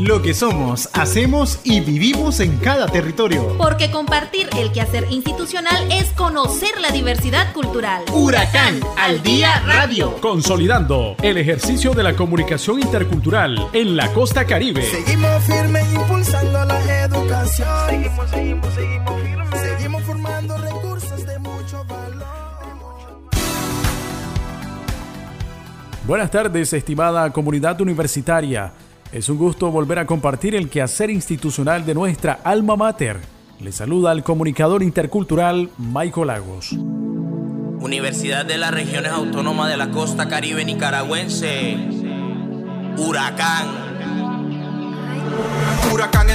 [0.00, 3.58] Lo que somos, hacemos y vivimos en cada territorio.
[3.58, 8.04] Porque compartir el quehacer institucional es conocer la diversidad cultural.
[8.10, 10.16] Huracán al día radio.
[10.22, 14.82] Consolidando el ejercicio de la comunicación intercultural en la costa caribe.
[14.82, 17.68] Seguimos firmes impulsando la educación.
[17.90, 19.60] Seguimos, seguimos, seguimos firmes.
[19.60, 22.26] Seguimos formando recursos de mucho valor.
[26.06, 28.72] Buenas tardes, estimada comunidad universitaria.
[29.12, 33.18] Es un gusto volver a compartir el quehacer institucional de nuestra alma mater.
[33.58, 36.70] Le saluda el comunicador intercultural Michael Lagos.
[37.80, 41.76] Universidad de las Regiones Autónomas de la Costa Caribe Nicaragüense.
[42.98, 43.89] Huracán.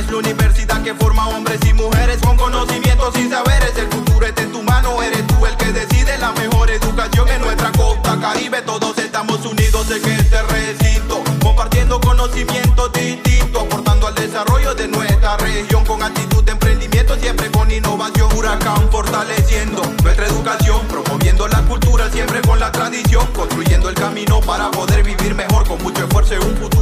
[0.09, 3.75] La universidad que forma hombres y mujeres con conocimientos y saberes.
[3.77, 7.41] El futuro está en tu mano, eres tú el que decide la mejor educación en
[7.41, 8.61] nuestra costa caribe.
[8.61, 15.83] Todos estamos unidos en este recinto, compartiendo conocimientos distintos, aportando al desarrollo de nuestra región
[15.85, 18.31] con actitud de emprendimiento, siempre con innovación.
[18.35, 24.71] Huracán fortaleciendo nuestra educación, promoviendo la cultura, siempre con la tradición, construyendo el camino para
[24.71, 26.74] poder vivir mejor con mucho esfuerzo en un futuro,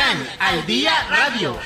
[0.00, 1.56] Huracán al día radio.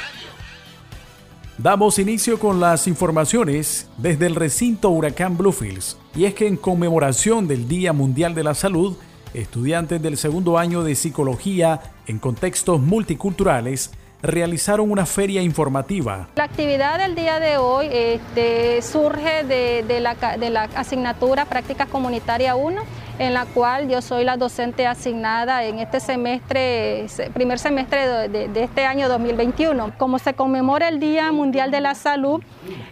[1.57, 5.97] Damos inicio con las informaciones desde el recinto Huracán Bluefields.
[6.17, 8.97] Y es que en conmemoración del Día Mundial de la Salud,
[9.35, 16.29] estudiantes del segundo año de psicología en contextos multiculturales realizaron una feria informativa.
[16.35, 21.87] La actividad del día de hoy este, surge de, de, la, de la asignatura Práctica
[21.87, 22.83] Comunitaria 1
[23.19, 28.85] en la cual yo soy la docente asignada en este semestre, primer semestre de, este
[28.85, 29.93] año 2021.
[29.99, 32.43] Como se conmemora el Día Mundial de la Salud,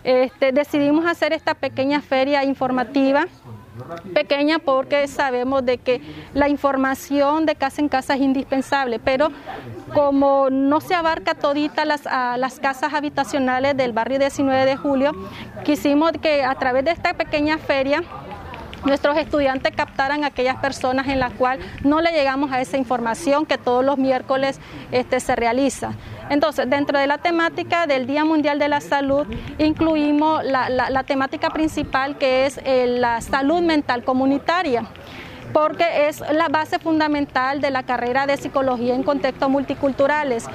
[0.05, 3.27] este, decidimos hacer esta pequeña feria informativa
[4.15, 6.01] pequeña porque sabemos de que
[6.35, 9.31] la información de casa en casa es indispensable, pero
[9.95, 15.13] como no se abarca todita a las casas habitacionales del barrio 19 de julio,
[15.65, 18.03] quisimos que a través de esta pequeña feria
[18.85, 23.47] nuestros estudiantes captaran a aquellas personas en las cuales no le llegamos a esa información
[23.47, 24.61] que todos los miércoles
[24.91, 25.93] este, se realiza.
[26.31, 29.27] Entonces, dentro de la temática del Día Mundial de la Salud,
[29.59, 34.87] incluimos la, temática principal que es eh, la salud mental comunitaria
[35.53, 40.47] porque es la base fundamental de la carrera de psicología en contextos multiculturales,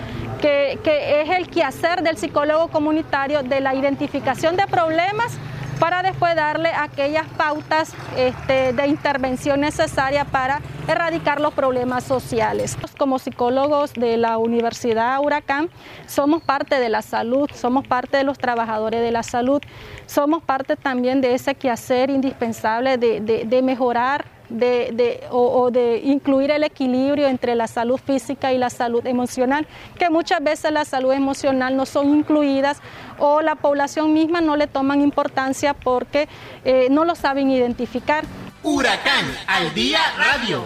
[0.41, 5.37] que, que es el quehacer del psicólogo comunitario de la identificación de problemas
[5.79, 12.77] para después darle aquellas pautas este, de intervención necesaria para erradicar los problemas sociales.
[12.97, 15.69] Como psicólogos de la Universidad Huracán,
[16.07, 19.61] somos parte de la salud, somos parte de los trabajadores de la salud,
[20.05, 26.51] somos parte también de ese quehacer indispensable de, mejorar de, de, o, o, de incluir
[26.51, 31.11] el equilibrio entre la salud física y la salud emocional, que muchas veces la salud
[31.11, 32.79] emocional no son incluidas
[33.19, 36.27] o la población misma no le toman importancia porque
[36.63, 38.25] eh, no lo saben identificar.
[38.63, 40.65] Huracán al día radio.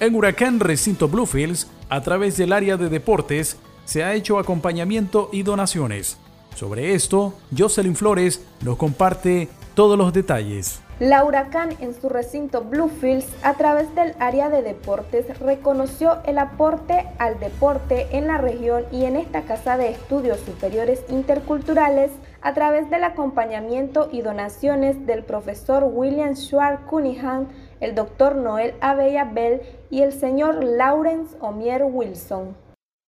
[0.00, 5.42] En Huracán Recinto Bluefields, a través del área de deportes, se ha hecho acompañamiento y
[5.42, 6.18] donaciones.
[6.54, 10.80] Sobre esto, Jocelyn Flores nos comparte todos los detalles.
[11.00, 17.08] La Huracán en su recinto Bluefields a través del área de deportes reconoció el aporte
[17.18, 22.88] al deporte en la región y en esta casa de estudios superiores interculturales a través
[22.90, 27.48] del acompañamiento y donaciones del profesor William Schwartz Cunningham,
[27.80, 32.54] el doctor Noel Abella Bell y el señor Lawrence Omier Wilson.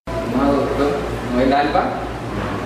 [0.08, 0.92] Estimado doctor
[1.32, 1.84] Noel Alba,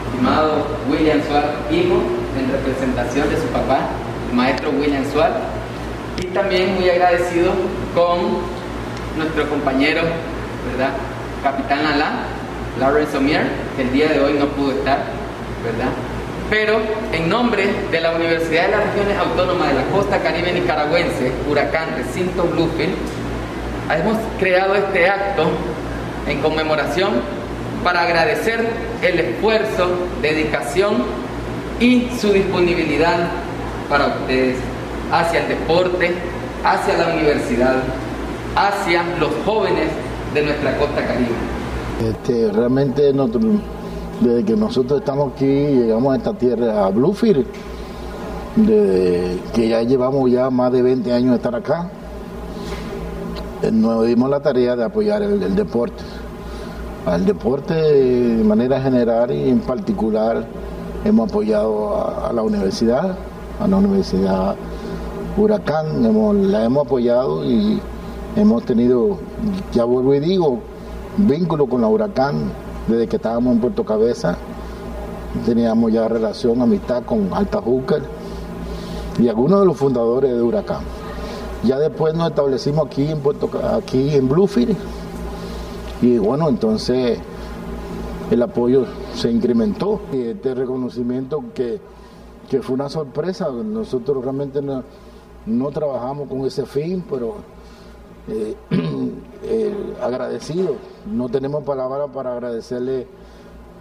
[0.07, 0.53] estimado
[0.91, 3.81] William Schwartz, hijo, en representación de su papá,
[4.31, 5.35] el maestro William Swart
[6.23, 7.53] y también muy agradecido
[7.95, 8.39] con
[9.17, 10.03] nuestro compañero,
[10.71, 10.91] ¿verdad?
[11.43, 12.13] Capitán Alá,
[12.79, 13.43] Lawrence Omier,
[13.77, 14.99] que el día de hoy no pudo estar,
[15.65, 15.91] ¿verdad?
[16.51, 16.81] Pero
[17.13, 21.89] en nombre de la Universidad de las Regiones Autónomas de la Costa Caribe Nicaragüense, Huracán
[21.97, 22.95] Recinto Bluefield,
[23.91, 25.51] hemos creado este acto
[26.27, 27.11] en conmemoración
[27.85, 28.67] para agradecer
[29.03, 29.89] el esfuerzo,
[30.21, 31.05] dedicación
[31.81, 33.29] y su disponibilidad
[33.89, 34.57] para ustedes,
[35.13, 36.15] hacia el deporte,
[36.65, 37.77] hacia la universidad,
[38.57, 39.89] hacia los jóvenes
[40.35, 41.35] de nuestra costa caribe.
[42.05, 43.13] Este, realmente
[44.21, 47.47] desde que nosotros estamos aquí, llegamos a esta tierra, a Bluefield,
[48.57, 51.89] de, que ya llevamos ya más de 20 años de estar acá,
[53.73, 56.03] nos dimos la tarea de apoyar el, el deporte.
[57.07, 60.47] al deporte de manera general y en particular
[61.05, 63.17] hemos apoyado a, la universidad,
[63.61, 64.57] a la Universidad
[65.37, 66.03] Huracán,
[66.51, 67.81] la hemos apoyado y
[68.37, 69.19] hemos tenido,
[69.73, 70.61] ya vuelvo y digo,
[71.17, 72.51] vínculo con la Huracán
[72.87, 74.37] desde que estábamos en Puerto Cabeza.
[75.45, 78.03] Teníamos ya relación, amistad con Alta Hooker
[79.19, 80.81] y algunos de los fundadores de Huracán.
[81.65, 84.77] Ya después nos establecimos aquí en Puerto, aquí en Bluefield
[86.01, 87.19] y bueno, entonces
[88.31, 88.85] el apoyo
[89.15, 90.01] se incrementó.
[90.13, 91.81] Y este reconocimiento que,
[92.63, 97.37] fue una sorpresa, nosotros realmente no, trabajamos con ese fin, pero
[98.29, 98.55] eh,
[99.43, 100.77] eh, agradecido,
[101.07, 103.07] no tenemos palabras para agradecerle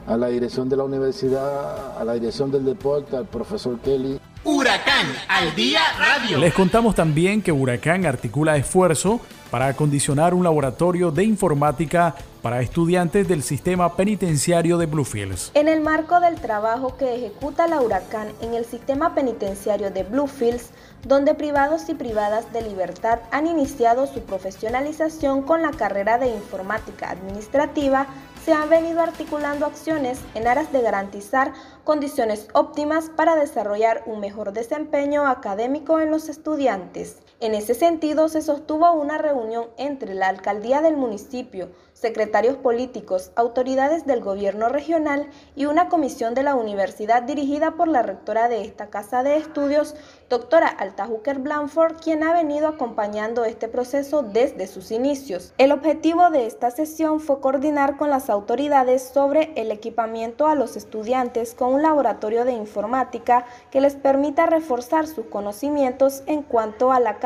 [0.05, 4.19] a la dirección de la universidad, a la dirección del deporte, al profesor Kelly.
[4.68, 6.40] Huracán al día radio.
[6.40, 13.30] Les contamos también que Huracán articula esfuerzo para acondicionar un laboratorio de informática para estudiantes
[13.30, 15.52] del sistema penitenciario de Bluefields.
[15.54, 20.72] En el marco del trabajo que ejecuta la Huracán en el sistema penitenciario de Bluefields,
[21.08, 27.10] donde privados y privadas de libertad han iniciado su profesionalización con la carrera de informática
[27.12, 28.08] administrativa,
[28.47, 31.51] se han venido articulando acciones en aras de garantizar
[31.83, 37.17] condiciones óptimas para desarrollar un mejor desempeño académico en los estudiantes.
[37.39, 44.06] En ese sentido, se sostuvo una reunión entre la alcaldía del municipio, secretarios políticos, autoridades
[44.06, 48.88] del gobierno regional y una comisión de la universidad dirigida por la rectora de esta
[48.88, 49.95] casa de estudios,
[50.30, 55.54] doctora Altajuker Blanford, quien ha venido acompañando este proceso desde sus inicios.
[55.57, 60.75] El objetivo de esta sesión fue coordinar con las autoridades sobre el equipamiento a los
[60.75, 67.00] estudiantes con un laboratorio de informática que les permita reforzar sus conocimientos en cuanto a
[67.00, 67.18] la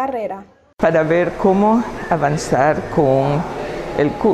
[0.77, 3.41] Para ver cómo avanzar con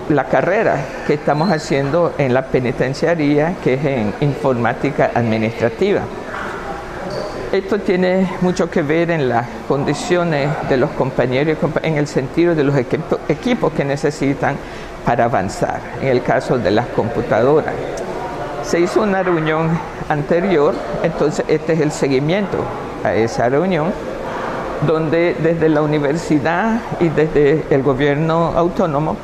[0.10, 6.02] la carrera que estamos haciendo en la penitenciaría, que es en informática administrativa.
[7.52, 12.64] Esto tiene mucho que ver en las condiciones de los compañeros, en el sentido de
[12.64, 14.56] los equipos que necesitan
[15.06, 17.74] para avanzar, en el caso de las computadoras.
[18.64, 19.78] Se hizo una reunión
[20.08, 22.58] anterior, entonces este es el seguimiento
[23.04, 23.92] a esa reunión,
[24.86, 29.18] donde desde la universidad y desde el gobierno autónomo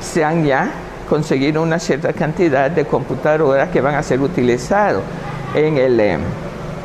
[0.00, 0.70] se han ya
[1.08, 5.02] conseguido una cierta cantidad de computadoras que van a ser utilizadas
[5.54, 6.20] en, em,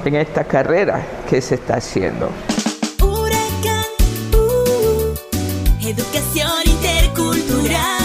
[0.05, 2.29] en esta carrera que se está haciendo.
[3.01, 3.85] Huracán,
[4.33, 7.97] uh, educación intercultural.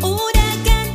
[0.00, 0.88] Huracán,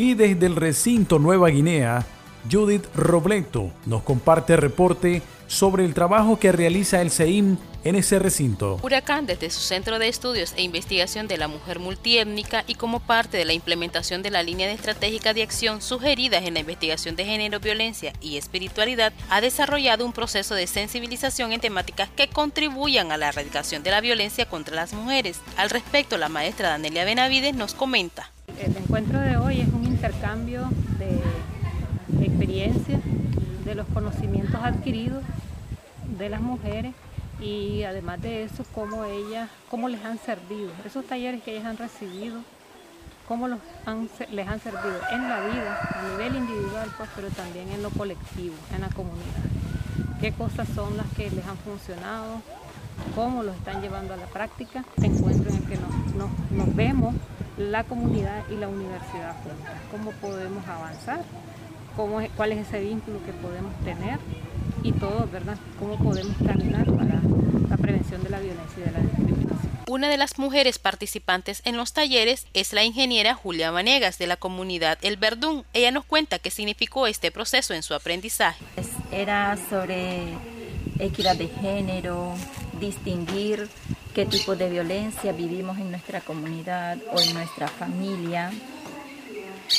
[0.00, 2.06] Y desde el recinto Nueva Guinea,
[2.50, 8.78] Judith Robleto nos comparte reporte sobre el trabajo que realiza el CEIM en ese recinto.
[8.82, 13.36] Huracán desde su Centro de Estudios e Investigación de la Mujer Multiétnica y como parte
[13.36, 17.26] de la implementación de la línea de estratégica de acción sugeridas en la investigación de
[17.26, 23.18] género, violencia y espiritualidad, ha desarrollado un proceso de sensibilización en temáticas que contribuyan a
[23.18, 25.42] la erradicación de la violencia contra las mujeres.
[25.58, 28.30] Al respecto, la maestra Danelia Benavides nos comenta.
[28.58, 30.66] El encuentro de hoy es un intercambio
[30.98, 32.98] de experiencia,
[33.66, 35.22] de los conocimientos adquiridos
[36.18, 36.94] de las mujeres
[37.38, 41.76] y además de eso, cómo ellas, cómo les han servido, esos talleres que ellas han
[41.76, 42.40] recibido,
[43.28, 43.58] cómo los
[44.32, 48.54] les han servido en la vida, a nivel individual, pues, pero también en lo colectivo,
[48.74, 49.44] en la comunidad.
[50.18, 52.40] Qué cosas son las que les han funcionado,
[53.14, 57.14] cómo los están llevando a la práctica, este encuentro en el que nos, nos vemos
[57.60, 61.22] la comunidad y la universidad juntas, cómo podemos avanzar
[62.36, 64.18] cuál es ese vínculo que podemos tener
[64.82, 65.58] y todo, ¿verdad?
[65.78, 67.20] Cómo podemos caminar para
[67.68, 69.70] la prevención de la violencia y de la discriminación.
[69.86, 74.36] Una de las mujeres participantes en los talleres es la ingeniera Julia Vanegas de la
[74.36, 75.64] comunidad El Verdún.
[75.74, 78.64] Ella nos cuenta qué significó este proceso en su aprendizaje.
[79.10, 80.28] Era sobre
[80.98, 82.34] equidad de género,
[82.80, 83.68] distinguir
[84.14, 88.50] qué tipo de violencia vivimos en nuestra comunidad o en nuestra familia.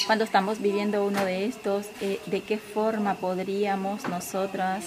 [0.05, 4.85] Cuando estamos viviendo uno de estos, eh, de qué forma podríamos nosotras,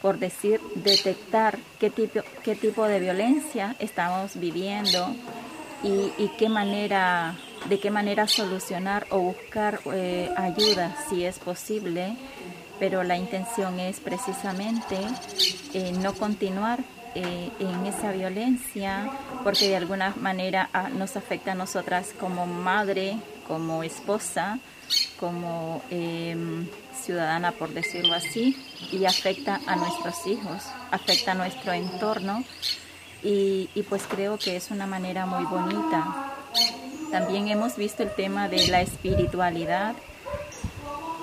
[0.00, 5.14] por decir, detectar qué tipo, qué tipo de violencia estamos viviendo
[5.84, 7.36] y, qué manera,
[7.68, 12.16] de qué manera solucionar o buscar eh, ayuda si es posible,
[12.80, 14.98] pero la intención es precisamente
[15.72, 16.80] eh, no continuar
[17.14, 19.10] en esa violencia
[19.44, 23.16] porque de alguna manera ah, nos afecta a nosotras como madre,
[23.46, 24.58] como esposa,
[25.18, 28.56] como em, ciudadana, por decirlo así,
[28.92, 32.44] y afecta a nuestros hijos, afecta a nuestro entorno
[33.22, 36.32] y, y pues creo que es una manera muy bonita.
[37.10, 39.94] También hemos visto el tema de la espiritualidad,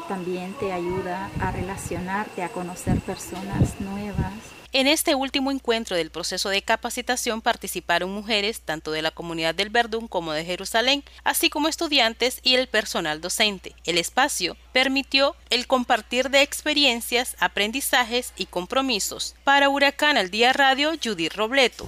[0.07, 4.58] también te ayuda a relacionarte, a conocer personas nuevas.
[4.71, 9.71] En este último encuentro del proceso de capacitación participaron mujeres tanto de la comunidad del
[9.71, 13.73] Verdún como de Jerusalén, así como estudiantes y el personal docente.
[13.83, 19.35] El espacio permitió el compartir de experiencias, aprendizajes y compromisos.
[19.43, 21.85] Para Huracán al Día Radio, Judith Robleto.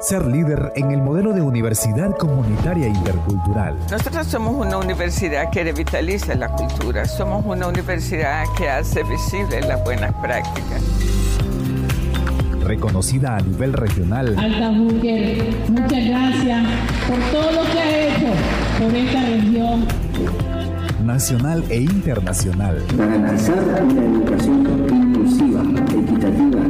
[0.00, 3.78] Ser líder en el modelo de universidad comunitaria intercultural.
[3.88, 9.84] Nosotros somos una universidad que revitaliza la cultura, somos una universidad que hace visibles las
[9.84, 10.82] buenas prácticas
[12.70, 14.38] reconocida a nivel regional.
[14.38, 16.66] Alta Burger, muchas gracias
[17.08, 18.32] por todo lo que ha hecho
[18.78, 19.84] por esta región.
[21.04, 22.80] Nacional e internacional.
[22.96, 25.62] Garantizar una educación inclusiva,
[25.98, 26.69] equitativa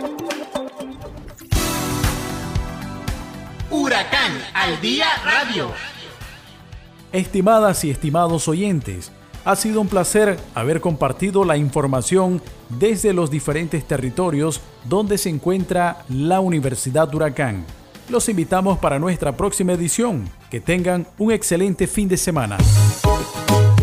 [4.53, 5.71] Al día radio.
[7.11, 9.11] Estimadas y estimados oyentes,
[9.45, 16.03] ha sido un placer haber compartido la información desde los diferentes territorios donde se encuentra
[16.07, 17.65] la Universidad Huracán.
[18.09, 20.29] Los invitamos para nuestra próxima edición.
[20.51, 22.57] Que tengan un excelente fin de semana.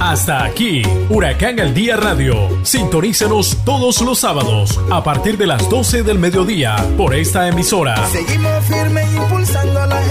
[0.00, 2.64] Hasta aquí, Huracán al Día Radio.
[2.64, 8.06] Sintonícenos todos los sábados a partir de las 12 del mediodía por esta emisora.
[8.06, 10.07] Seguimos firmes impulsando la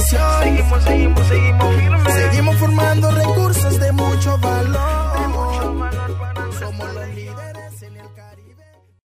[0.00, 0.42] canción.
[0.42, 1.99] Seguimos, seguimos, seguimos.